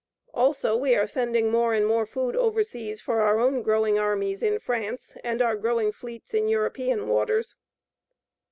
Also 0.33 0.75
we 0.75 0.95
are 0.95 1.05
sending 1.05 1.51
more 1.51 1.75
and 1.75 1.85
more 1.85 2.07
food 2.07 2.35
overseas 2.35 2.99
for 2.99 3.21
our 3.21 3.37
own 3.39 3.61
growing 3.61 3.99
armies 3.99 4.41
in 4.41 4.57
France 4.57 5.15
and 5.23 5.43
our 5.43 5.55
growing 5.55 5.91
fleets 5.91 6.33
in 6.33 6.47
European 6.47 7.07
waters. 7.07 7.55